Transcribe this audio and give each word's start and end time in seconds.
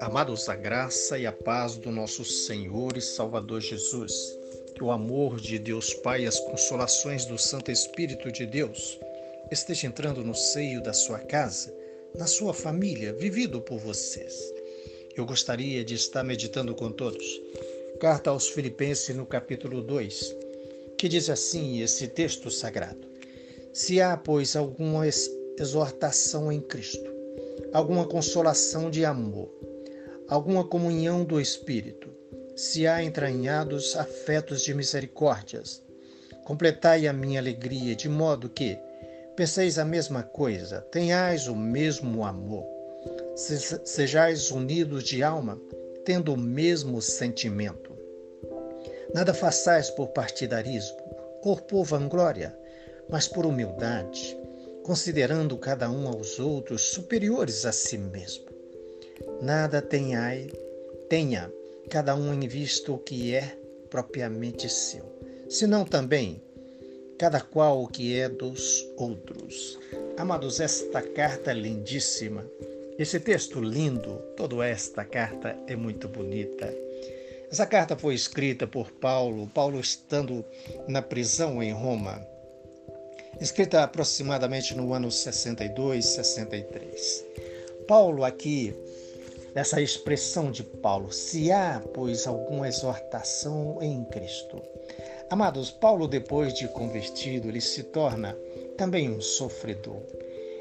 Amados, 0.00 0.48
a 0.48 0.56
graça 0.56 1.18
e 1.18 1.26
a 1.26 1.32
paz 1.32 1.76
do 1.76 1.90
nosso 1.90 2.24
Senhor 2.24 2.96
e 2.96 3.00
Salvador 3.00 3.60
Jesus, 3.60 4.12
que 4.74 4.82
o 4.82 4.90
amor 4.90 5.40
de 5.40 5.58
Deus 5.58 5.94
Pai 5.94 6.22
e 6.22 6.26
as 6.26 6.40
consolações 6.40 7.24
do 7.26 7.38
Santo 7.38 7.70
Espírito 7.70 8.32
de 8.32 8.44
Deus 8.46 8.98
esteja 9.50 9.86
entrando 9.86 10.24
no 10.24 10.34
seio 10.34 10.82
da 10.82 10.92
sua 10.92 11.18
casa, 11.18 11.72
na 12.16 12.26
sua 12.26 12.52
família, 12.52 13.12
vivido 13.12 13.60
por 13.60 13.78
vocês. 13.78 14.34
Eu 15.16 15.26
gostaria 15.26 15.84
de 15.84 15.94
estar 15.94 16.24
meditando 16.24 16.74
com 16.74 16.90
todos. 16.90 17.40
Carta 18.00 18.30
aos 18.30 18.48
Filipenses, 18.48 19.14
no 19.14 19.26
capítulo 19.26 19.82
2, 19.82 20.36
que 20.98 21.08
diz 21.08 21.30
assim 21.30 21.82
esse 21.82 22.08
texto 22.08 22.50
sagrado: 22.50 23.09
Se 23.72 24.00
há, 24.00 24.16
pois, 24.16 24.56
alguma 24.56 25.04
exortação 25.58 26.50
em 26.50 26.60
Cristo, 26.60 27.08
alguma 27.72 28.04
consolação 28.04 28.90
de 28.90 29.04
amor, 29.04 29.48
alguma 30.28 30.64
comunhão 30.64 31.24
do 31.24 31.40
Espírito, 31.40 32.08
se 32.56 32.86
há 32.86 33.02
entranhados 33.02 33.96
afetos 33.96 34.62
de 34.62 34.74
misericórdias. 34.74 35.82
Completai 36.44 37.06
a 37.06 37.12
minha 37.12 37.40
alegria, 37.40 37.94
de 37.94 38.08
modo 38.08 38.50
que 38.50 38.76
penseis 39.36 39.78
a 39.78 39.84
mesma 39.84 40.22
coisa, 40.22 40.80
tenhais 40.90 41.46
o 41.46 41.54
mesmo 41.54 42.24
amor, 42.24 42.66
sejais 43.36 44.50
unidos 44.50 45.04
de 45.04 45.22
alma, 45.22 45.60
tendo 46.04 46.34
o 46.34 46.36
mesmo 46.36 47.00
sentimento. 47.00 47.96
Nada 49.14 49.32
façais 49.32 49.90
por 49.90 50.08
partidarismo 50.08 50.98
ou 51.42 51.56
por 51.56 51.84
vanglória, 51.84 52.54
mas 53.10 53.28
por 53.28 53.46
humildade, 53.46 54.36
considerando 54.82 55.56
cada 55.58 55.90
um 55.90 56.08
aos 56.08 56.38
outros 56.38 56.90
superiores 56.92 57.64
a 57.64 57.72
si 57.72 57.98
mesmo 57.98 58.50
Nada 59.40 59.80
tenhai, 59.80 60.48
tenha 61.08 61.52
cada 61.88 62.14
um 62.14 62.32
em 62.34 62.46
vista 62.46 62.92
o 62.92 62.98
que 62.98 63.34
é 63.34 63.56
propriamente 63.88 64.68
seu, 64.68 65.04
senão 65.48 65.84
também 65.84 66.42
cada 67.18 67.40
qual 67.40 67.82
o 67.82 67.88
que 67.88 68.18
é 68.18 68.28
dos 68.28 68.86
outros. 68.96 69.78
Amados, 70.16 70.60
esta 70.60 71.02
carta 71.02 71.50
é 71.50 71.54
lindíssima. 71.54 72.46
Esse 72.98 73.18
texto 73.18 73.60
lindo, 73.60 74.16
toda 74.36 74.66
esta 74.66 75.04
carta 75.04 75.56
é 75.66 75.74
muito 75.74 76.08
bonita. 76.08 76.72
Essa 77.50 77.66
carta 77.66 77.96
foi 77.96 78.14
escrita 78.14 78.66
por 78.66 78.90
Paulo, 78.90 79.46
Paulo 79.48 79.80
estando 79.80 80.44
na 80.86 81.02
prisão 81.02 81.62
em 81.62 81.72
Roma, 81.72 82.26
escrita 83.40 83.82
aproximadamente 83.82 84.74
no 84.74 84.92
ano 84.92 85.10
62, 85.10 86.04
63. 86.04 87.24
Paulo 87.88 88.24
aqui 88.24 88.74
dessa 89.54 89.80
expressão 89.80 90.50
de 90.50 90.62
Paulo: 90.62 91.12
se 91.12 91.50
há, 91.50 91.82
pois, 91.94 92.26
alguma 92.26 92.68
exortação 92.68 93.78
em 93.80 94.04
Cristo. 94.04 94.62
Amados, 95.30 95.70
Paulo, 95.70 96.06
depois 96.06 96.52
de 96.52 96.68
convertido, 96.68 97.48
ele 97.48 97.60
se 97.60 97.84
torna 97.84 98.36
também 98.76 99.08
um 99.10 99.20
sofredor. 99.20 100.02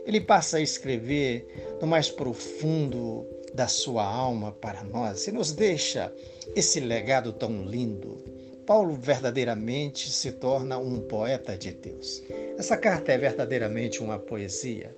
Ele 0.05 0.21
passa 0.21 0.57
a 0.57 0.61
escrever 0.61 1.77
no 1.81 1.87
mais 1.87 2.09
profundo 2.09 3.27
da 3.53 3.67
sua 3.67 4.03
alma 4.03 4.51
para 4.51 4.83
nós 4.83 5.27
e 5.27 5.31
nos 5.31 5.51
deixa 5.51 6.13
esse 6.55 6.79
legado 6.79 7.33
tão 7.33 7.63
lindo. 7.63 8.38
Paulo 8.69 8.93
verdadeiramente 8.93 10.11
se 10.11 10.31
torna 10.31 10.77
um 10.77 11.01
poeta 11.01 11.57
de 11.57 11.71
Deus. 11.71 12.21
Essa 12.55 12.77
carta 12.77 13.11
é 13.11 13.17
verdadeiramente 13.17 14.03
uma 14.03 14.19
poesia. 14.19 14.95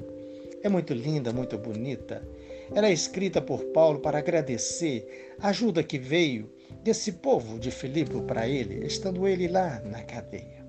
É 0.61 0.67
muito 0.67 0.93
linda, 0.93 1.31
muito 1.31 1.57
bonita 1.57 2.21
ela 2.73 2.87
é 2.87 2.93
escrita 2.93 3.41
por 3.41 3.65
Paulo 3.65 3.99
para 3.99 4.19
agradecer 4.19 5.35
a 5.39 5.49
ajuda 5.49 5.83
que 5.83 5.99
veio 5.99 6.49
desse 6.81 7.11
povo 7.11 7.59
de 7.59 7.69
Filipe 7.69 8.21
para 8.21 8.47
ele, 8.47 8.85
estando 8.85 9.27
ele 9.27 9.47
lá 9.47 9.81
na 9.83 10.01
cadeia. 10.03 10.65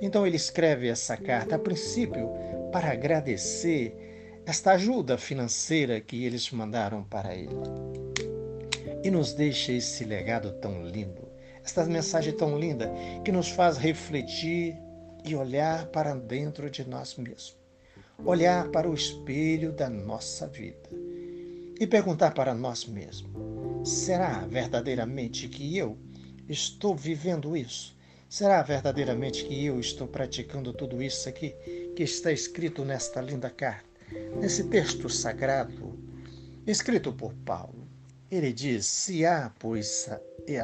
Então 0.00 0.26
ele 0.26 0.36
escreve 0.36 0.88
essa 0.88 1.16
carta, 1.16 1.54
a 1.54 1.58
princípio, 1.58 2.28
para 2.72 2.90
agradecer 2.90 3.94
esta 4.44 4.72
ajuda 4.72 5.16
financeira 5.16 6.00
que 6.00 6.24
eles 6.24 6.50
mandaram 6.50 7.04
para 7.04 7.34
ele. 7.34 7.54
E 9.04 9.10
nos 9.10 9.32
deixa 9.32 9.72
esse 9.72 10.04
legado 10.04 10.52
tão 10.52 10.82
lindo, 10.82 11.27
esta 11.68 11.84
mensagem 11.84 12.32
tão 12.32 12.58
linda, 12.58 12.90
que 13.22 13.30
nos 13.30 13.50
faz 13.50 13.76
refletir 13.76 14.74
e 15.22 15.36
olhar 15.36 15.86
para 15.88 16.14
dentro 16.14 16.70
de 16.70 16.82
nós 16.88 17.14
mesmos, 17.16 17.58
olhar 18.24 18.70
para 18.70 18.88
o 18.88 18.94
espelho 18.94 19.70
da 19.70 19.90
nossa 19.90 20.46
vida 20.46 20.88
e 21.78 21.86
perguntar 21.86 22.32
para 22.32 22.54
nós 22.54 22.86
mesmos: 22.86 23.30
será 23.84 24.46
verdadeiramente 24.46 25.46
que 25.46 25.76
eu 25.76 25.98
estou 26.48 26.96
vivendo 26.96 27.54
isso? 27.54 27.94
Será 28.30 28.62
verdadeiramente 28.62 29.44
que 29.44 29.66
eu 29.66 29.78
estou 29.78 30.08
praticando 30.08 30.72
tudo 30.72 31.02
isso 31.02 31.28
aqui 31.28 31.54
que 31.94 32.02
está 32.02 32.32
escrito 32.32 32.82
nesta 32.82 33.20
linda 33.20 33.50
carta, 33.50 33.88
nesse 34.40 34.64
texto 34.64 35.08
sagrado, 35.10 35.98
escrito 36.66 37.12
por 37.12 37.34
Paulo? 37.34 37.86
Ele 38.30 38.52
diz: 38.52 38.86
se 38.86 39.24
há, 39.24 39.52
pois, 39.58 40.08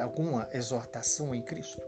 alguma 0.01 0.49
exortação 0.53 1.33
em 1.33 1.41
Cristo, 1.41 1.81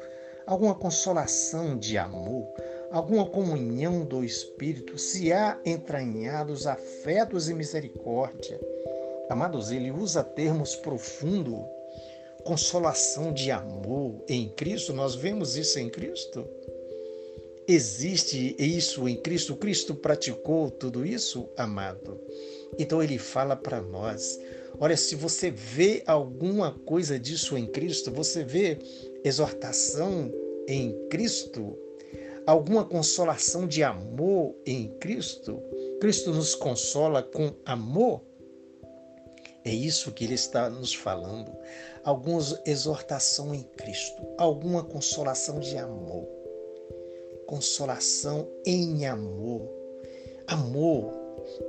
alguma 0.46 0.76
consolação 0.76 1.78
de 1.78 1.98
amor, 1.98 2.48
alguma 2.92 3.26
comunhão 3.26 4.06
do 4.06 4.24
Espírito, 4.24 4.98
se 4.98 5.32
há 5.32 5.60
entranhados 5.66 6.66
afetos 6.66 7.50
e 7.50 7.54
misericórdia, 7.54 8.60
Amados, 9.30 9.72
ele 9.72 9.92
usa 9.92 10.24
termos 10.24 10.74
profundo, 10.76 11.66
consolação 12.46 13.34
de 13.34 13.52
amor 13.52 14.24
em 14.30 14.48
Cristo. 14.48 14.94
Nós 14.94 15.16
vemos 15.16 15.58
isso 15.58 15.78
em 15.80 15.90
Cristo. 15.90 16.48
Existe 17.68 18.56
isso 18.58 19.06
em 19.06 19.18
Cristo. 19.18 19.58
Cristo 19.58 19.94
praticou 19.94 20.72
tudo 20.72 21.06
isso, 21.06 21.50
amado. 21.58 22.18
Então 22.80 23.04
ele 23.04 23.18
fala 23.18 23.54
para 23.54 23.82
nós: 23.82 24.40
olha, 24.80 24.98
se 24.98 25.16
você 25.16 25.52
vê 25.52 26.04
alguma 26.06 26.72
coisa 26.72 27.20
disso 27.20 27.58
em 27.58 27.66
Cristo, 27.66 28.12
você 28.12 28.44
vê 28.44 28.78
exortação 29.24 30.32
em 30.68 31.08
Cristo, 31.10 31.78
alguma 32.46 32.86
consolação 32.86 33.68
de 33.68 33.84
amor 33.84 34.56
em 34.66 34.90
Cristo. 35.00 35.62
Cristo 36.00 36.32
nos 36.32 36.56
consola 36.56 37.24
com 37.24 37.54
amor. 37.66 38.22
É 39.66 39.72
isso 39.72 40.14
que 40.14 40.24
ele 40.24 40.36
está 40.36 40.70
nos 40.70 40.94
falando. 40.94 41.52
Alguma 42.04 42.40
exortação 42.66 43.54
em 43.54 43.64
Cristo, 43.64 44.26
alguma 44.38 44.84
consolação 44.84 45.60
de 45.60 45.78
amor. 45.78 46.26
Consolação 47.46 48.48
em 48.66 49.06
amor. 49.06 49.70
Amor, 50.48 51.12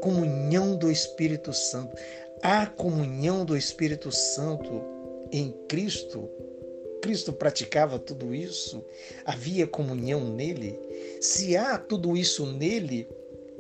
comunhão 0.00 0.76
do 0.76 0.90
Espírito 0.90 1.52
Santo. 1.52 1.96
A 2.42 2.66
comunhão 2.66 3.44
do 3.44 3.56
Espírito 3.56 4.12
Santo 4.12 4.82
em 5.32 5.52
Cristo. 5.68 6.28
Cristo 7.02 7.32
praticava 7.32 7.98
tudo 7.98 8.34
isso, 8.34 8.84
havia 9.24 9.66
comunhão 9.66 10.32
nele. 10.34 10.78
Se 11.20 11.56
há 11.56 11.78
tudo 11.78 12.16
isso 12.16 12.44
nele, 12.46 13.08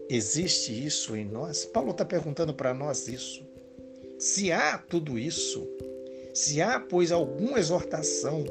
existe 0.08 0.72
isso 0.84 1.14
em 1.16 1.24
nós? 1.24 1.64
Paulo 1.64 1.92
está 1.92 2.04
perguntando 2.04 2.52
para 2.52 2.74
nós 2.74 3.06
isso. 3.06 3.46
Se 4.18 4.50
há 4.50 4.76
tudo 4.76 5.18
isso, 5.18 5.66
se 6.34 6.60
há, 6.60 6.80
pois, 6.80 7.12
alguma 7.12 7.58
exortação, 7.58 8.44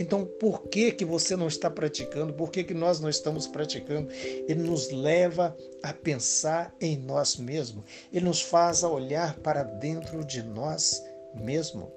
então 0.00 0.24
por 0.24 0.62
que 0.68 0.92
que 0.92 1.04
você 1.04 1.36
não 1.36 1.46
está 1.46 1.70
praticando? 1.70 2.32
Por 2.32 2.50
que 2.50 2.64
que 2.64 2.74
nós 2.74 2.98
não 3.00 3.08
estamos 3.08 3.46
praticando? 3.46 4.10
Ele 4.10 4.62
nos 4.62 4.90
leva 4.90 5.56
a 5.82 5.92
pensar 5.92 6.74
em 6.80 6.96
nós 6.96 7.36
mesmos. 7.36 7.84
Ele 8.12 8.24
nos 8.24 8.40
faz 8.40 8.82
olhar 8.82 9.38
para 9.40 9.62
dentro 9.62 10.24
de 10.24 10.42
nós 10.42 11.02
mesmos. 11.34 11.88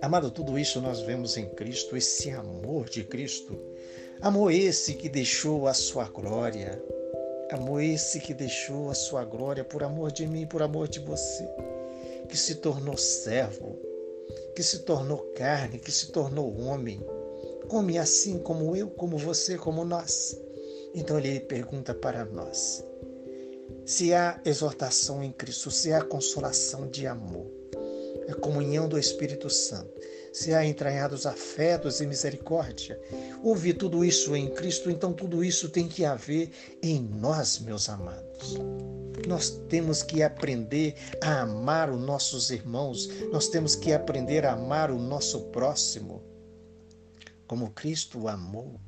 Amado, 0.00 0.30
tudo 0.30 0.58
isso 0.58 0.80
nós 0.80 1.00
vemos 1.00 1.36
em 1.36 1.48
Cristo, 1.50 1.96
esse 1.96 2.30
amor 2.30 2.88
de 2.88 3.02
Cristo. 3.02 3.58
Amor 4.20 4.52
esse 4.52 4.94
que 4.94 5.08
deixou 5.08 5.66
a 5.66 5.74
sua 5.74 6.08
glória, 6.08 6.80
Amor 7.50 7.82
esse 7.82 8.20
que 8.20 8.34
deixou 8.34 8.90
a 8.90 8.94
sua 8.94 9.24
glória 9.24 9.64
por 9.64 9.82
amor 9.82 10.12
de 10.12 10.26
mim, 10.26 10.46
por 10.46 10.60
amor 10.60 10.86
de 10.86 11.00
você, 11.00 11.48
que 12.28 12.36
se 12.36 12.56
tornou 12.56 12.96
servo, 12.98 13.78
que 14.58 14.62
se 14.64 14.80
tornou 14.80 15.18
carne, 15.36 15.78
que 15.78 15.92
se 15.92 16.10
tornou 16.10 16.52
homem, 16.58 17.00
come 17.68 17.96
assim 17.96 18.40
como 18.40 18.74
eu, 18.74 18.90
como 18.90 19.16
você, 19.16 19.56
como 19.56 19.84
nós. 19.84 20.36
Então 20.92 21.16
ele 21.16 21.38
pergunta 21.38 21.94
para 21.94 22.24
nós: 22.24 22.84
se 23.86 24.12
há 24.12 24.40
exortação 24.44 25.22
em 25.22 25.30
Cristo, 25.30 25.70
se 25.70 25.92
há 25.92 26.02
consolação 26.02 26.88
de 26.88 27.06
amor, 27.06 27.46
a 28.28 28.34
comunhão 28.34 28.88
do 28.88 28.98
Espírito 28.98 29.48
Santo, 29.48 29.94
se 30.32 30.52
há 30.52 30.64
entranhados 30.64 31.24
afetos 31.24 32.00
e 32.00 32.06
misericórdia. 32.08 33.00
Ouvir 33.44 33.74
tudo 33.74 34.04
isso 34.04 34.34
em 34.34 34.50
Cristo, 34.50 34.90
então 34.90 35.12
tudo 35.12 35.44
isso 35.44 35.68
tem 35.68 35.86
que 35.86 36.04
haver 36.04 36.50
em 36.82 37.00
nós, 37.00 37.60
meus 37.60 37.88
amados. 37.88 38.56
Nós 39.26 39.50
temos 39.68 40.02
que 40.02 40.22
aprender 40.22 40.94
a 41.22 41.40
amar 41.42 41.90
os 41.90 42.00
nossos 42.00 42.50
irmãos, 42.50 43.08
nós 43.32 43.48
temos 43.48 43.74
que 43.74 43.92
aprender 43.92 44.44
a 44.46 44.52
amar 44.52 44.90
o 44.90 44.98
nosso 44.98 45.40
próximo, 45.46 46.22
como 47.46 47.70
Cristo 47.70 48.28
amou. 48.28 48.80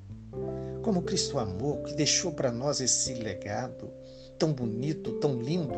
Como 0.83 1.03
Cristo 1.03 1.39
amou, 1.39 1.83
que 1.83 1.95
deixou 1.95 2.33
para 2.33 2.51
nós 2.53 2.81
esse 2.81 3.15
legado 3.15 3.91
tão 4.41 4.55
bonito, 4.55 5.13
tão 5.21 5.41
lindo. 5.41 5.75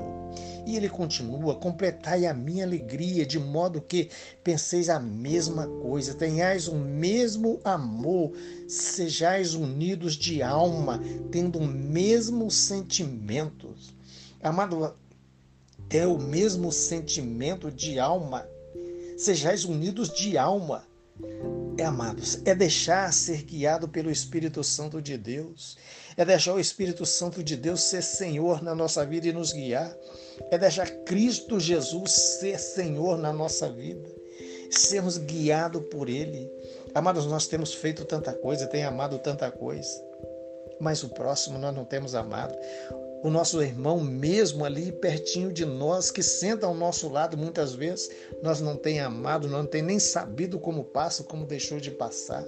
E 0.64 0.76
ele 0.76 0.88
continua: 0.88 1.56
completai 1.56 2.24
a 2.24 2.32
minha 2.32 2.64
alegria, 2.64 3.26
de 3.26 3.38
modo 3.38 3.82
que 3.82 4.08
penseis 4.44 4.88
a 4.88 5.00
mesma 5.00 5.66
coisa, 5.66 6.14
tenhais 6.14 6.68
o 6.68 6.76
mesmo 6.76 7.60
amor, 7.64 8.32
sejais 8.68 9.54
unidos 9.54 10.14
de 10.14 10.40
alma, 10.40 11.02
tendo 11.32 11.58
o 11.58 11.66
mesmo 11.66 12.48
sentimentos. 12.50 13.92
Amado, 14.42 14.94
é 15.90 16.06
o 16.06 16.18
mesmo 16.18 16.72
sentimento 16.72 17.70
de 17.70 17.98
alma. 17.98 18.46
Sejais 19.16 19.64
unidos 19.64 20.12
de 20.12 20.36
alma. 20.36 20.86
É, 21.78 21.84
amados, 21.84 22.40
é 22.44 22.54
deixar 22.54 23.12
ser 23.12 23.42
guiado 23.42 23.88
pelo 23.88 24.10
Espírito 24.10 24.62
Santo 24.64 25.00
de 25.00 25.16
Deus 25.16 25.76
é 26.16 26.24
deixar 26.24 26.54
o 26.54 26.60
Espírito 26.60 27.06
Santo 27.06 27.42
de 27.42 27.56
Deus 27.56 27.82
ser 27.82 28.02
Senhor 28.02 28.62
na 28.62 28.74
nossa 28.74 29.04
vida 29.04 29.28
e 29.28 29.32
nos 29.32 29.52
guiar, 29.52 29.94
é 30.50 30.58
deixar 30.58 30.88
Cristo 31.04 31.58
Jesus 31.58 32.12
ser 32.12 32.58
Senhor 32.58 33.18
na 33.18 33.32
nossa 33.32 33.70
vida, 33.70 34.08
sermos 34.70 35.18
guiados 35.18 35.82
por 35.90 36.08
Ele. 36.08 36.50
Amados, 36.94 37.26
nós 37.26 37.46
temos 37.46 37.72
feito 37.72 38.04
tanta 38.04 38.32
coisa, 38.32 38.66
tem 38.66 38.84
amado 38.84 39.18
tanta 39.18 39.50
coisa, 39.50 39.90
mas 40.80 41.02
o 41.02 41.08
próximo 41.08 41.58
nós 41.58 41.74
não 41.74 41.84
temos 41.84 42.14
amado. 42.14 42.54
O 43.22 43.30
nosso 43.30 43.62
irmão, 43.62 44.00
mesmo 44.00 44.64
ali 44.64 44.90
pertinho 44.90 45.52
de 45.52 45.64
nós, 45.64 46.10
que 46.10 46.24
senta 46.24 46.66
ao 46.66 46.74
nosso 46.74 47.08
lado 47.08 47.36
muitas 47.36 47.72
vezes, 47.72 48.10
nós 48.42 48.60
não 48.60 48.76
tem 48.76 48.98
amado, 48.98 49.48
não 49.48 49.64
tem 49.64 49.80
nem 49.80 50.00
sabido 50.00 50.58
como 50.58 50.82
passa, 50.82 51.22
como 51.22 51.46
deixou 51.46 51.78
de 51.78 51.92
passar. 51.92 52.44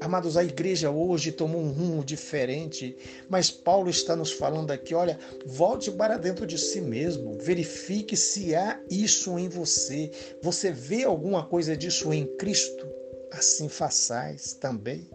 Amados, 0.00 0.36
a 0.36 0.42
igreja 0.42 0.90
hoje 0.90 1.30
tomou 1.30 1.60
um 1.60 1.70
rumo 1.70 2.02
diferente, 2.02 2.96
mas 3.28 3.50
Paulo 3.50 3.90
está 3.90 4.16
nos 4.16 4.32
falando 4.32 4.70
aqui: 4.70 4.94
olha, 4.94 5.18
volte 5.44 5.90
para 5.90 6.16
dentro 6.16 6.46
de 6.46 6.58
si 6.58 6.80
mesmo, 6.80 7.34
verifique 7.34 8.16
se 8.16 8.54
há 8.54 8.80
isso 8.90 9.38
em 9.38 9.48
você. 9.48 10.10
Você 10.42 10.72
vê 10.72 11.04
alguma 11.04 11.44
coisa 11.44 11.76
disso 11.76 12.12
em 12.12 12.26
Cristo? 12.38 12.84
Assim 13.30 13.68
façais 13.68 14.54
também. 14.54 15.06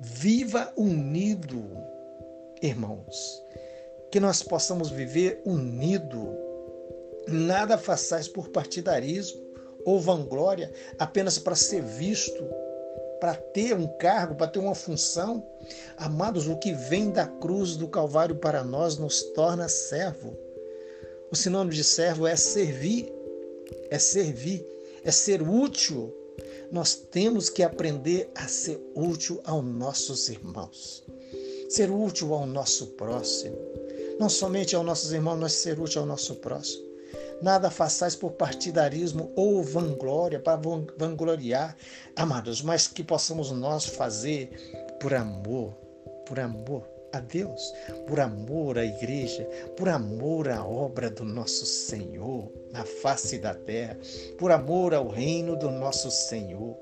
Viva 0.00 0.72
unido, 0.74 1.62
irmãos, 2.62 3.42
que 4.10 4.20
nós 4.20 4.42
possamos 4.42 4.90
viver 4.90 5.40
unido. 5.44 6.28
Nada 7.28 7.78
façais 7.78 8.26
por 8.26 8.48
partidarismo 8.48 9.40
ou 9.84 10.00
vanglória 10.00 10.72
apenas 10.98 11.38
para 11.38 11.54
ser 11.54 11.82
visto 11.82 12.44
para 13.20 13.34
ter 13.34 13.76
um 13.76 13.86
cargo, 13.86 14.34
para 14.34 14.48
ter 14.48 14.58
uma 14.58 14.74
função. 14.74 15.46
Amados, 15.96 16.48
o 16.48 16.56
que 16.56 16.72
vem 16.72 17.10
da 17.10 17.26
cruz 17.26 17.76
do 17.76 17.86
Calvário 17.86 18.36
para 18.36 18.64
nós 18.64 18.96
nos 18.96 19.22
torna 19.22 19.68
servo. 19.68 20.36
O 21.30 21.36
sinônimo 21.36 21.70
de 21.70 21.84
servo 21.84 22.26
é 22.26 22.34
servir, 22.34 23.12
é 23.90 23.98
servir, 23.98 24.66
é 25.04 25.10
ser 25.12 25.42
útil. 25.42 26.12
Nós 26.72 26.94
temos 26.94 27.50
que 27.50 27.62
aprender 27.62 28.30
a 28.34 28.48
ser 28.48 28.80
útil 28.94 29.40
aos 29.44 29.64
nossos 29.64 30.28
irmãos, 30.28 31.04
ser 31.68 31.90
útil 31.90 32.32
ao 32.32 32.46
nosso 32.46 32.86
próximo. 32.88 33.79
Não 34.20 34.28
somente 34.28 34.76
aos 34.76 34.84
nossos 34.84 35.12
irmãos, 35.12 35.38
mas 35.38 35.54
ser 35.54 35.80
útil 35.80 36.02
ao 36.02 36.06
nosso 36.06 36.34
próximo. 36.36 36.84
Nada 37.40 37.70
façais 37.70 38.14
por 38.14 38.32
partidarismo 38.32 39.32
ou 39.34 39.62
vanglória, 39.62 40.38
para 40.38 40.60
vangloriar, 40.98 41.74
amados, 42.14 42.60
mas 42.60 42.86
que 42.86 43.02
possamos 43.02 43.50
nós 43.50 43.86
fazer 43.86 44.50
por 45.00 45.14
amor, 45.14 45.72
por 46.26 46.38
amor 46.38 46.86
a 47.14 47.20
Deus, 47.20 47.72
por 48.06 48.20
amor 48.20 48.76
à 48.76 48.84
igreja, 48.84 49.42
por 49.74 49.88
amor 49.88 50.50
à 50.50 50.62
obra 50.62 51.08
do 51.08 51.24
nosso 51.24 51.64
Senhor 51.64 52.52
na 52.72 52.84
face 52.84 53.38
da 53.38 53.54
terra, 53.54 53.96
por 54.38 54.52
amor 54.52 54.92
ao 54.92 55.08
reino 55.08 55.56
do 55.56 55.70
nosso 55.70 56.10
Senhor, 56.10 56.76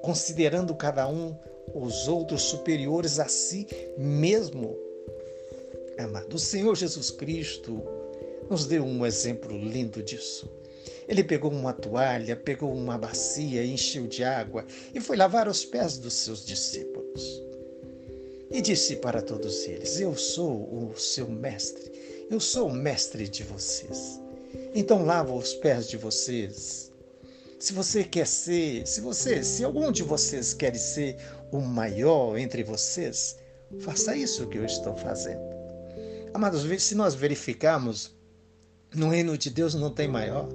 considerando 0.00 0.76
cada 0.76 1.08
um 1.08 1.36
os 1.74 2.06
outros 2.06 2.42
superiores 2.42 3.18
a 3.18 3.26
si 3.26 3.66
mesmo. 3.98 4.76
Amado, 5.98 6.36
o 6.36 6.38
Senhor 6.38 6.74
Jesus 6.74 7.10
Cristo 7.10 7.82
nos 8.48 8.66
deu 8.66 8.84
um 8.84 9.04
exemplo 9.04 9.56
lindo 9.56 10.02
disso. 10.02 10.50
Ele 11.06 11.22
pegou 11.22 11.50
uma 11.50 11.72
toalha, 11.72 12.36
pegou 12.36 12.72
uma 12.72 12.96
bacia, 12.96 13.64
encheu 13.64 14.06
de 14.06 14.24
água 14.24 14.64
e 14.94 15.00
foi 15.00 15.16
lavar 15.16 15.48
os 15.48 15.64
pés 15.64 15.98
dos 15.98 16.14
seus 16.14 16.44
discípulos. 16.44 17.42
E 18.50 18.60
disse 18.60 18.96
para 18.96 19.22
todos 19.22 19.66
eles: 19.66 20.00
Eu 20.00 20.16
sou 20.16 20.90
o 20.90 20.98
seu 20.98 21.28
mestre, 21.28 21.92
eu 22.30 22.40
sou 22.40 22.68
o 22.68 22.74
mestre 22.74 23.28
de 23.28 23.42
vocês. 23.42 24.20
Então 24.74 25.04
lava 25.04 25.34
os 25.34 25.54
pés 25.54 25.88
de 25.88 25.96
vocês. 25.96 26.90
Se 27.58 27.72
você 27.72 28.02
quer 28.02 28.26
ser, 28.26 28.86
se 28.86 29.00
você, 29.00 29.42
se 29.44 29.62
algum 29.64 29.92
de 29.92 30.02
vocês 30.02 30.52
quer 30.52 30.74
ser 30.74 31.16
o 31.52 31.60
maior 31.60 32.36
entre 32.36 32.64
vocês, 32.64 33.38
faça 33.80 34.16
isso 34.16 34.48
que 34.48 34.58
eu 34.58 34.64
estou 34.64 34.96
fazendo. 34.96 35.51
Amados, 36.34 36.62
se 36.82 36.94
nós 36.94 37.14
verificarmos 37.14 38.16
no 38.94 39.10
reino 39.10 39.36
de 39.36 39.50
Deus 39.50 39.74
não 39.74 39.90
tem 39.90 40.08
maior. 40.08 40.48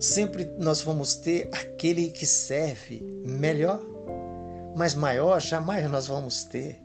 Sempre 0.00 0.44
nós 0.58 0.80
vamos 0.80 1.14
ter 1.14 1.48
aquele 1.52 2.10
que 2.10 2.26
serve 2.26 3.00
melhor, 3.24 3.80
mas 4.76 4.94
maior 4.94 5.40
jamais 5.40 5.88
nós 5.90 6.06
vamos 6.06 6.44
ter, 6.44 6.80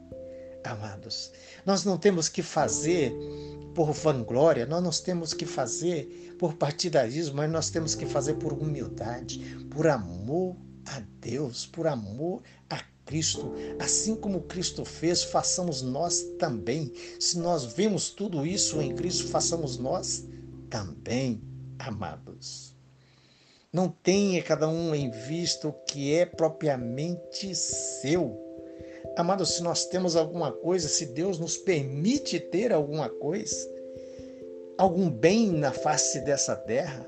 amados. 0.64 1.32
Nós 1.66 1.84
não 1.84 1.98
temos 1.98 2.28
que 2.28 2.42
fazer 2.42 3.12
por 3.74 3.92
vanglória, 3.92 4.66
nós 4.66 4.82
não 4.82 4.90
temos 4.90 5.34
que 5.34 5.44
fazer 5.44 6.36
por 6.38 6.54
partidarismo, 6.54 7.36
mas 7.36 7.50
nós 7.50 7.70
temos 7.70 7.94
que 7.94 8.06
fazer 8.06 8.34
por 8.34 8.52
humildade, 8.52 9.38
por 9.70 9.86
amor 9.86 10.56
a 10.86 11.02
Deus, 11.20 11.66
por 11.66 11.86
amor 11.86 12.42
a 12.68 12.82
Cristo. 13.10 13.52
Assim 13.80 14.14
como 14.14 14.42
Cristo 14.42 14.84
fez, 14.84 15.24
façamos 15.24 15.82
nós 15.82 16.22
também. 16.38 16.92
Se 17.18 17.40
nós 17.40 17.64
vemos 17.64 18.10
tudo 18.10 18.46
isso 18.46 18.80
em 18.80 18.94
Cristo, 18.94 19.26
façamos 19.26 19.78
nós 19.78 20.24
também, 20.70 21.42
amados. 21.76 22.72
Não 23.72 23.88
tenha 23.88 24.40
cada 24.44 24.68
um 24.68 24.94
em 24.94 25.10
vista 25.10 25.66
o 25.66 25.72
que 25.72 26.14
é 26.14 26.24
propriamente 26.24 27.52
seu. 27.52 28.38
Amados, 29.16 29.54
se 29.54 29.62
nós 29.62 29.86
temos 29.86 30.14
alguma 30.14 30.52
coisa, 30.52 30.86
se 30.86 31.06
Deus 31.06 31.36
nos 31.36 31.56
permite 31.56 32.38
ter 32.38 32.72
alguma 32.72 33.08
coisa, 33.08 33.56
algum 34.78 35.10
bem 35.10 35.50
na 35.50 35.72
face 35.72 36.20
dessa 36.20 36.54
terra, 36.54 37.04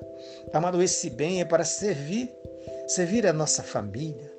amado, 0.53 0.83
esse 0.83 1.09
bem 1.11 1.41
é 1.41 1.45
para 1.45 1.65
servir, 1.65 2.29
servir 2.89 3.25
a 3.25 3.33
nossa 3.33 3.63
família, 3.63 4.32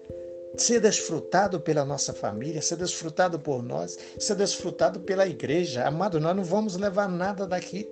ser 0.58 0.80
desfrutado 0.80 1.60
pela 1.60 1.84
nossa 1.84 2.14
família, 2.14 2.62
ser 2.62 2.78
desfrutado 2.78 3.40
por 3.40 3.64
nós, 3.64 3.98
ser 4.20 4.36
desfrutado 4.36 5.00
pela 5.02 5.28
igreja. 5.28 5.86
Amado, 5.86 6.20
nós 6.20 6.36
não 6.36 6.44
vamos 6.44 6.76
levar 6.76 7.10
nada 7.10 7.48
daqui 7.48 7.88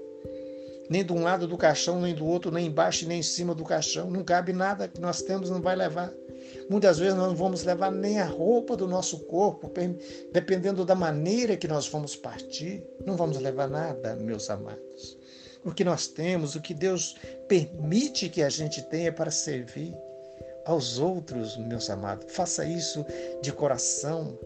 nem 0.91 1.05
de 1.05 1.13
um 1.13 1.23
lado 1.23 1.47
do 1.47 1.57
caixão, 1.57 2.01
nem 2.01 2.13
do 2.13 2.25
outro, 2.25 2.51
nem 2.51 2.67
embaixo, 2.67 3.07
nem 3.07 3.21
em 3.21 3.23
cima 3.23 3.55
do 3.55 3.63
caixão. 3.63 4.11
Não 4.11 4.25
cabe 4.25 4.51
nada 4.51 4.89
que 4.89 4.99
nós 4.99 5.21
temos, 5.21 5.49
não 5.49 5.61
vai 5.61 5.73
levar. 5.73 6.11
Muitas 6.69 6.99
vezes 6.99 7.15
nós 7.15 7.29
não 7.29 7.35
vamos 7.35 7.63
levar 7.63 7.89
nem 7.89 8.19
a 8.19 8.25
roupa 8.25 8.75
do 8.75 8.85
nosso 8.85 9.19
corpo, 9.19 9.71
dependendo 10.33 10.83
da 10.83 10.93
maneira 10.93 11.55
que 11.55 11.65
nós 11.65 11.87
vamos 11.87 12.17
partir. 12.17 12.83
Não 13.05 13.15
vamos 13.15 13.39
levar 13.39 13.69
nada, 13.69 14.17
meus 14.17 14.49
amados. 14.49 15.17
O 15.63 15.71
que 15.71 15.85
nós 15.85 16.07
temos, 16.07 16.55
o 16.55 16.61
que 16.61 16.73
Deus 16.73 17.15
permite 17.47 18.27
que 18.27 18.43
a 18.43 18.49
gente 18.49 18.81
tenha 18.89 19.13
para 19.13 19.31
servir 19.31 19.95
aos 20.65 20.99
outros, 20.99 21.57
meus 21.57 21.89
amados. 21.89 22.31
Faça 22.33 22.65
isso 22.65 23.05
de 23.41 23.51
coração. 23.51 24.37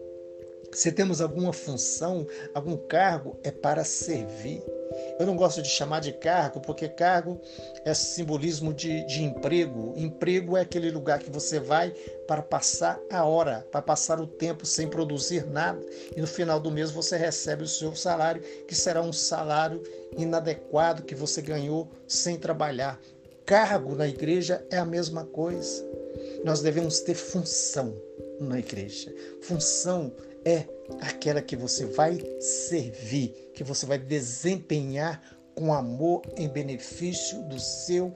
Se 0.72 0.92
temos 0.92 1.20
alguma 1.20 1.52
função, 1.52 2.26
algum 2.54 2.76
cargo, 2.76 3.38
é 3.42 3.50
para 3.50 3.84
servir. 3.84 4.62
Eu 5.18 5.26
não 5.26 5.36
gosto 5.36 5.62
de 5.62 5.68
chamar 5.68 6.00
de 6.00 6.12
cargo, 6.12 6.60
porque 6.60 6.88
cargo 6.88 7.40
é 7.84 7.94
simbolismo 7.94 8.74
de, 8.74 9.04
de 9.06 9.22
emprego. 9.22 9.94
Emprego 9.96 10.56
é 10.56 10.60
aquele 10.60 10.90
lugar 10.90 11.18
que 11.18 11.30
você 11.30 11.58
vai 11.58 11.92
para 12.26 12.42
passar 12.42 13.00
a 13.10 13.24
hora, 13.24 13.66
para 13.70 13.82
passar 13.82 14.20
o 14.20 14.26
tempo 14.26 14.66
sem 14.66 14.88
produzir 14.88 15.46
nada. 15.46 15.80
E 16.14 16.20
no 16.20 16.26
final 16.26 16.60
do 16.60 16.70
mês 16.70 16.90
você 16.90 17.16
recebe 17.16 17.62
o 17.62 17.68
seu 17.68 17.94
salário, 17.94 18.42
que 18.66 18.74
será 18.74 19.00
um 19.00 19.12
salário 19.12 19.82
inadequado 20.16 21.02
que 21.02 21.14
você 21.14 21.40
ganhou 21.40 21.88
sem 22.06 22.36
trabalhar. 22.36 23.00
Cargo 23.44 23.94
na 23.94 24.08
igreja 24.08 24.66
é 24.70 24.76
a 24.76 24.84
mesma 24.84 25.24
coisa. 25.24 25.95
Nós 26.46 26.60
devemos 26.60 27.00
ter 27.00 27.16
função 27.16 28.00
na 28.38 28.60
igreja. 28.60 29.12
Função 29.42 30.12
é 30.44 30.64
aquela 31.00 31.42
que 31.42 31.56
você 31.56 31.86
vai 31.86 32.20
servir, 32.38 33.50
que 33.52 33.64
você 33.64 33.84
vai 33.84 33.98
desempenhar 33.98 35.20
com 35.56 35.74
amor 35.74 36.22
em 36.36 36.48
benefício 36.48 37.42
do 37.48 37.58
seu 37.58 38.14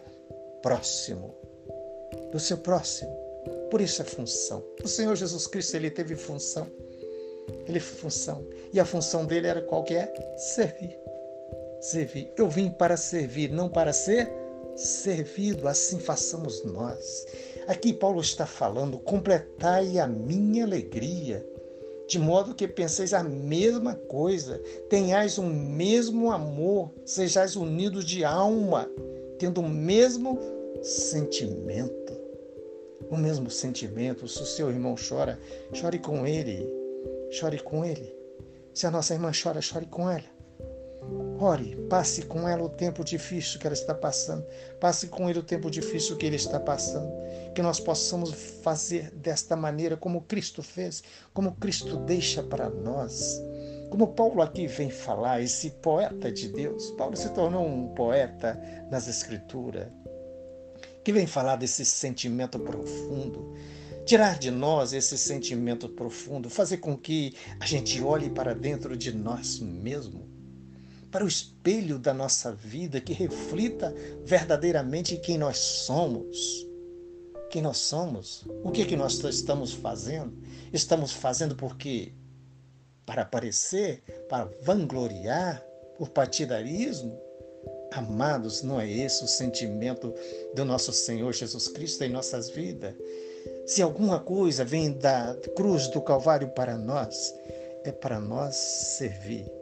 próximo. 0.62 1.34
Do 2.30 2.38
seu 2.38 2.56
próximo. 2.58 3.10
Por 3.68 3.80
isso 3.80 4.00
é 4.00 4.04
função. 4.04 4.64
O 4.80 4.86
Senhor 4.86 5.16
Jesus 5.16 5.48
Cristo, 5.48 5.74
ele 5.74 5.90
teve 5.90 6.14
função. 6.14 6.68
Ele 7.66 7.80
função. 7.80 8.46
E 8.72 8.78
a 8.78 8.84
função 8.84 9.26
dele 9.26 9.48
era 9.48 9.60
qual 9.60 9.82
que 9.82 9.94
é? 9.94 10.36
Servir. 10.36 10.96
Servir. 11.80 12.32
Eu 12.36 12.48
vim 12.48 12.70
para 12.70 12.96
servir, 12.96 13.50
não 13.50 13.68
para 13.68 13.92
ser 13.92 14.30
servido. 14.76 15.66
Assim 15.66 15.98
façamos 15.98 16.62
nós. 16.62 17.26
Aqui 17.66 17.92
Paulo 17.92 18.20
está 18.20 18.46
falando: 18.46 18.98
completai 18.98 19.98
a 19.98 20.06
minha 20.06 20.64
alegria, 20.64 21.46
de 22.08 22.18
modo 22.18 22.54
que 22.54 22.66
penseis 22.66 23.12
a 23.12 23.22
mesma 23.22 23.94
coisa, 23.94 24.58
tenhais 24.88 25.38
o 25.38 25.42
mesmo 25.42 26.32
amor, 26.32 26.90
sejais 27.04 27.56
unidos 27.56 28.04
de 28.04 28.24
alma, 28.24 28.90
tendo 29.38 29.60
o 29.60 29.68
mesmo 29.68 30.38
sentimento. 30.82 32.18
O 33.10 33.16
mesmo 33.16 33.50
sentimento. 33.50 34.28
Se 34.28 34.42
o 34.42 34.46
seu 34.46 34.70
irmão 34.70 34.94
chora, 34.96 35.38
chore 35.72 35.98
com 35.98 36.26
ele. 36.26 36.68
Chore 37.30 37.58
com 37.58 37.84
ele. 37.84 38.14
Se 38.72 38.86
a 38.86 38.90
nossa 38.90 39.14
irmã 39.14 39.30
chora, 39.32 39.60
chore 39.60 39.86
com 39.86 40.08
ela. 40.08 40.39
Ore, 41.42 41.74
passe 41.88 42.26
com 42.26 42.46
ela 42.46 42.62
o 42.62 42.68
tempo 42.68 43.02
difícil 43.02 43.58
que 43.58 43.66
ela 43.66 43.72
está 43.72 43.94
passando. 43.94 44.44
Passe 44.78 45.06
com 45.06 45.30
ele 45.30 45.38
o 45.38 45.42
tempo 45.42 45.70
difícil 45.70 46.14
que 46.18 46.26
ele 46.26 46.36
está 46.36 46.60
passando. 46.60 47.10
Que 47.54 47.62
nós 47.62 47.80
possamos 47.80 48.30
fazer 48.62 49.10
desta 49.12 49.56
maneira 49.56 49.96
como 49.96 50.20
Cristo 50.20 50.62
fez, 50.62 51.02
como 51.32 51.52
Cristo 51.52 51.96
deixa 51.96 52.42
para 52.42 52.68
nós. 52.68 53.40
Como 53.88 54.08
Paulo 54.08 54.42
aqui 54.42 54.66
vem 54.66 54.90
falar, 54.90 55.40
esse 55.40 55.70
poeta 55.70 56.30
de 56.30 56.48
Deus. 56.48 56.90
Paulo 56.90 57.16
se 57.16 57.30
tornou 57.30 57.66
um 57.66 57.88
poeta 57.94 58.60
nas 58.90 59.08
Escrituras, 59.08 59.88
que 61.02 61.10
vem 61.10 61.26
falar 61.26 61.56
desse 61.56 61.86
sentimento 61.86 62.58
profundo 62.58 63.54
tirar 64.04 64.38
de 64.38 64.50
nós 64.50 64.92
esse 64.92 65.16
sentimento 65.16 65.88
profundo, 65.88 66.50
fazer 66.50 66.78
com 66.78 66.96
que 66.96 67.36
a 67.60 67.66
gente 67.66 68.02
olhe 68.02 68.28
para 68.28 68.54
dentro 68.54 68.96
de 68.96 69.12
nós 69.12 69.60
mesmos 69.60 70.29
para 71.10 71.24
o 71.24 71.28
espelho 71.28 71.98
da 71.98 72.14
nossa 72.14 72.52
vida 72.52 73.00
que 73.00 73.12
reflita 73.12 73.94
verdadeiramente 74.24 75.16
quem 75.16 75.36
nós 75.36 75.58
somos. 75.58 76.66
Quem 77.50 77.60
nós 77.62 77.78
somos? 77.78 78.44
O 78.62 78.70
que, 78.70 78.84
que 78.84 78.96
nós 78.96 79.18
estamos 79.24 79.72
fazendo? 79.72 80.32
Estamos 80.72 81.12
fazendo 81.12 81.56
porque 81.56 82.12
para 83.04 83.22
aparecer, 83.22 84.02
para 84.28 84.48
vangloriar, 84.62 85.64
por 85.98 86.10
partidarismo? 86.10 87.18
Amados, 87.92 88.62
não 88.62 88.80
é 88.80 88.88
esse 88.88 89.24
o 89.24 89.26
sentimento 89.26 90.14
do 90.54 90.64
nosso 90.64 90.92
Senhor 90.92 91.32
Jesus 91.32 91.66
Cristo 91.66 92.04
em 92.04 92.08
nossas 92.08 92.48
vidas. 92.50 92.94
Se 93.66 93.82
alguma 93.82 94.20
coisa 94.20 94.64
vem 94.64 94.92
da 94.92 95.36
cruz 95.56 95.88
do 95.88 96.00
Calvário 96.00 96.50
para 96.50 96.78
nós, 96.78 97.34
é 97.82 97.90
para 97.90 98.20
nós 98.20 98.54
servir 98.54 99.59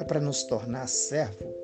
é 0.00 0.04
para 0.04 0.20
nos 0.20 0.42
tornar 0.44 0.88
servo, 0.88 1.54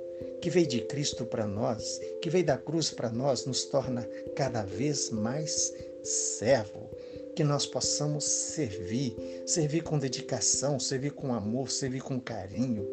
que 0.42 0.50
veio 0.50 0.66
de 0.66 0.82
Cristo 0.82 1.24
para 1.24 1.46
nós, 1.46 1.98
que 2.20 2.28
veio 2.28 2.44
da 2.44 2.58
cruz 2.58 2.90
para 2.90 3.10
nós, 3.10 3.46
nos 3.46 3.64
torna 3.64 4.06
cada 4.36 4.62
vez 4.62 5.10
mais 5.10 5.72
servo. 6.02 6.90
Que 7.34 7.42
nós 7.42 7.66
possamos 7.66 8.24
servir, 8.24 9.42
servir 9.46 9.82
com 9.82 9.98
dedicação, 9.98 10.78
servir 10.78 11.12
com 11.12 11.34
amor, 11.34 11.70
servir 11.70 12.02
com 12.02 12.20
carinho. 12.20 12.86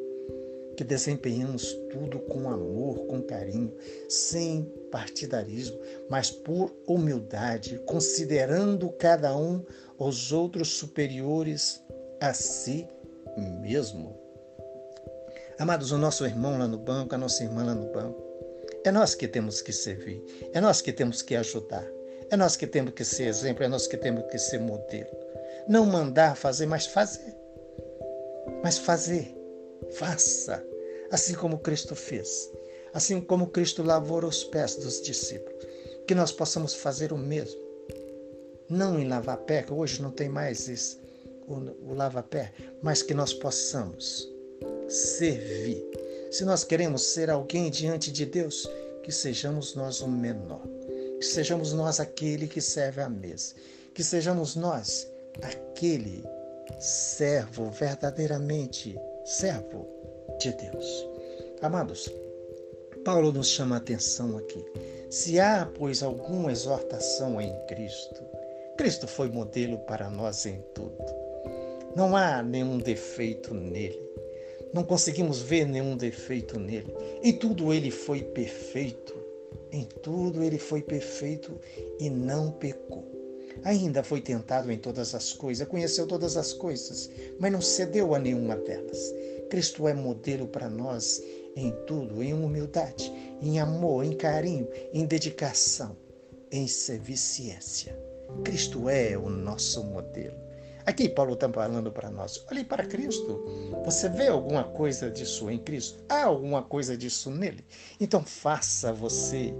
Que 0.75 0.83
desempenhamos 0.83 1.73
tudo 1.91 2.19
com 2.19 2.50
amor, 2.50 3.05
com 3.05 3.21
carinho, 3.21 3.73
sem 4.09 4.63
partidarismo, 4.91 5.79
mas 6.09 6.31
por 6.31 6.73
humildade, 6.88 7.79
considerando 7.85 8.89
cada 8.91 9.38
um 9.38 9.63
os 10.00 10.31
outros 10.31 10.69
superiores 10.69 11.81
a 12.19 12.33
si 12.33 12.88
mesmo. 13.62 14.23
Amados, 15.63 15.93
o 15.93 15.98
nosso 15.98 16.25
irmão 16.25 16.60
lá 16.60 16.67
no 16.67 16.77
banco, 16.77 17.15
a 17.15 17.17
nossa 17.17 17.41
irmã 17.41 17.63
lá 17.63 17.74
no 17.74 17.89
banco, 17.93 18.22
é 18.84 18.91
nós 18.91 19.15
que 19.15 19.29
temos 19.29 19.62
que 19.62 19.72
servir, 19.72 20.22
é 20.51 20.60
nós 20.60 20.82
que 20.82 20.91
temos 20.91 21.22
que 21.22 21.38
ajudar, 21.38 21.88
é 22.29 22.36
nós 22.36 22.58
que 22.58 22.67
temos 22.67 22.93
que 22.93 23.05
ser 23.05 23.27
exemplo, 23.27 23.63
é 23.63 23.70
nós 23.70 23.88
que 23.88 23.96
temos 23.96 24.29
que 24.29 24.38
ser 24.38 24.60
modelo. 24.60 25.10
Não 25.65 25.86
mandar 25.86 26.36
fazer, 26.36 26.65
mas 26.65 26.86
fazer. 26.86 27.34
Mas 28.62 28.77
fazer, 28.77 29.34
faça, 29.93 30.62
assim 31.10 31.34
como 31.34 31.60
Cristo 31.60 31.96
fez, 31.96 32.51
assim 32.93 33.22
como 33.22 33.48
Cristo 33.48 33.84
lavou 33.84 34.25
os 34.25 34.43
pés 34.43 34.75
dos 34.75 35.01
discípulos, 35.01 35.65
que 36.05 36.13
nós 36.13 36.34
possamos 36.34 36.74
fazer 36.74 37.13
o 37.13 37.17
mesmo. 37.17 37.62
Não 38.67 39.00
em 39.00 39.08
lavar 39.08 39.38
pé, 39.38 39.63
que 39.63 39.72
hoje 39.72 40.01
não 40.01 40.12
tem 40.12 40.27
mais 40.27 40.67
isso, 40.67 41.00
o, 41.48 41.53
o 41.89 41.93
lava-pé, 41.93 42.51
mas 42.82 43.01
que 43.01 43.13
nós 43.13 43.34
possamos 43.34 44.33
servir. 44.88 45.84
Se 46.32 46.44
nós 46.46 46.63
queremos 46.63 47.04
ser 47.04 47.30
alguém 47.30 47.70
diante 47.70 48.12
de 48.12 48.25
Deus, 48.25 48.68
que 49.04 49.12
sejamos 49.12 49.75
nós 49.75 50.02
o 50.02 50.08
menor, 50.08 50.62
que 51.20 51.25
sejamos 51.25 51.74
nós 51.74 52.00
aquele 52.00 52.48
que 52.48 52.62
serve 52.62 53.02
à 53.02 53.10
mesa, 53.10 53.54
que 53.94 54.04
sejamos 54.04 54.56
nós 54.56 55.08
aquele 55.42 56.24
servo, 56.80 57.70
verdadeiramente 57.70 58.98
servo 59.25 59.88
de 60.40 60.52
Deus. 60.54 61.08
Amados, 61.62 62.12
Paulo 63.06 63.32
nos 63.32 63.50
chama 63.50 63.75
a 63.75 63.78
atenção 63.78 64.38
aqui. 64.38 64.66
Se 65.10 65.40
há, 65.40 65.70
pois, 65.78 66.02
alguma 66.02 66.52
exortação 66.52 67.40
em 67.40 67.54
Cristo, 67.68 68.24
Cristo 68.78 69.08
foi 69.08 69.30
modelo 69.30 69.78
para 69.80 70.10
nós 70.10 70.46
em 70.46 70.60
tudo. 70.74 70.98
Não 71.96 72.16
há 72.16 72.42
nenhum 72.42 72.80
defeito 72.80 73.54
nele. 73.54 74.02
Não 74.74 74.84
conseguimos 74.84 75.42
ver 75.42 75.65
nenhum 75.65 75.96
defeito 75.96 76.60
nele. 76.60 76.94
Em 77.22 77.34
tudo 77.34 77.72
ele 77.72 77.92
foi 77.92 78.24
perfeito. 78.24 79.13
Em 79.72 79.86
tudo 80.01 80.44
ele 80.44 80.58
foi 80.58 80.82
perfeito 80.82 81.60
e 82.00 82.10
não 82.10 82.51
pecou. 82.51 83.13
Ainda 83.63 84.03
foi 84.03 84.20
tentado 84.20 84.72
em 84.72 84.77
todas 84.77 85.13
as 85.13 85.32
coisas, 85.32 85.68
conheceu 85.68 86.08
todas 86.08 86.36
as 86.36 86.53
coisas, 86.53 87.10
mas 87.39 87.51
não 87.51 87.62
cedeu 87.62 88.15
a 88.15 88.20
nenhuma 88.20 88.56
delas. 88.56 89.13
Cristo 89.50 89.88
é 89.88 89.94
modelo 89.94 90.48
para 90.48 90.68
nós 90.68 91.22
em 91.56 91.72
tudo, 91.86 92.24
em 92.24 92.34
humildade, 92.34 93.12
em 93.42 93.60
amor, 93.60 94.03
em 94.03 94.13
carinho, 94.13 94.68
em 94.92 95.06
dedicação, 95.06 95.96
em 96.51 96.68
serviciência. 96.68 97.98
Cristo 98.44 98.89
é 98.89 99.15
o 99.18 99.30
nosso 99.30 99.84
modelo. 99.84 100.42
Aqui 100.86 101.08
Paulo 101.08 101.34
está 101.34 101.48
falando 101.50 101.92
para 101.92 102.10
nós: 102.10 102.44
olhe 102.52 102.63
para 102.63 102.86
Cristo. 102.86 103.44
Você 103.86 104.10
vê 104.10 104.28
alguma 104.28 104.63
coisa 104.63 105.10
disso 105.10 105.50
em 105.50 105.58
Cristo? 105.58 106.04
Há 106.10 106.25
alguma 106.25 106.62
coisa 106.62 106.98
disso 106.98 107.32
nele? 107.32 107.66
Então 108.00 108.24
faça 108.24 108.92
você 108.92 109.54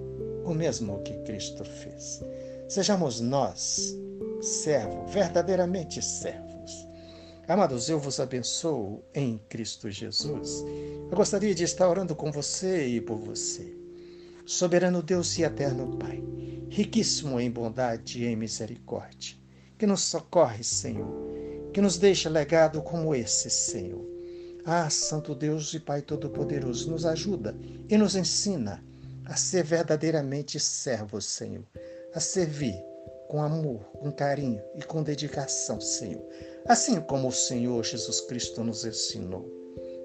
o 0.44 0.54
mesmo 0.54 1.02
que 1.04 1.14
Cristo 1.24 1.64
fez. 1.64 2.22
Sejamos 2.68 3.22
nós 3.22 3.96
servos, 4.42 5.12
verdadeiramente 5.14 6.02
servos. 6.02 6.88
Amados, 7.48 7.90
eu 7.90 8.00
vos 8.00 8.20
abençoo 8.20 9.04
em 9.14 9.38
Cristo 9.50 9.90
Jesus. 9.90 10.64
Eu 11.10 11.16
gostaria 11.16 11.56
de 11.56 11.64
estar 11.64 11.90
orando 11.90 12.16
com 12.16 12.32
você 12.32 12.86
e 12.88 13.02
por 13.02 13.18
você. 13.18 13.78
Soberano 14.46 15.02
Deus 15.02 15.38
e 15.38 15.44
eterno 15.44 15.98
Pai, 15.98 16.22
riquíssimo 16.70 17.40
em 17.40 17.50
bondade 17.50 18.24
e 18.24 18.26
em 18.26 18.36
misericórdia 18.36 19.43
que 19.78 19.86
nos 19.86 20.02
socorre, 20.02 20.64
Senhor, 20.64 21.08
que 21.74 21.82
nos 21.82 21.98
deixa 21.98 22.30
legado 22.30 22.82
como 22.82 23.14
esse, 23.16 23.50
Senhor. 23.50 24.06
Ah, 24.66 24.90
Santo 24.90 25.36
Deus 25.36 25.74
e 25.74 25.80
Pai 25.80 26.02
Todo-Poderoso, 26.02 26.90
nos 26.90 27.06
ajuda 27.06 27.56
e 27.90 27.98
nos 27.98 28.16
ensina 28.16 28.84
a 29.26 29.36
ser 29.36 29.64
verdadeiramente 29.64 30.60
servos, 30.60 31.26
Senhor, 31.26 31.66
a 32.14 32.20
servir 32.20 32.76
com 33.28 33.42
amor, 33.42 33.80
com 34.00 34.12
carinho 34.12 34.62
e 34.76 34.84
com 34.84 35.02
dedicação, 35.02 35.82
Senhor, 35.82 36.24
assim 36.66 37.02
como 37.02 37.28
o 37.28 37.32
Senhor 37.32 37.84
Jesus 37.84 38.22
Cristo 38.22 38.64
nos 38.64 38.86
ensinou. 38.86 39.50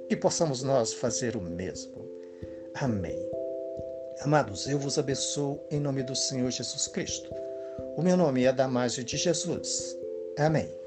Que 0.09 0.17
possamos 0.17 0.63
nós 0.63 0.95
fazer 0.95 1.37
o 1.37 1.41
mesmo. 1.41 2.09
Amém. 2.75 3.19
Amados, 4.23 4.67
eu 4.67 4.79
vos 4.79 4.99
abençoo 4.99 5.61
em 5.71 5.79
nome 5.79 6.03
do 6.03 6.17
Senhor 6.17 6.51
Jesus 6.51 6.89
Cristo. 6.89 7.31
O 7.97 8.03
meu 8.03 8.17
nome 8.17 8.45
é 8.45 8.53
Damásio 8.53 9.03
de 9.05 9.17
Jesus. 9.17 9.97
Amém. 10.39 10.78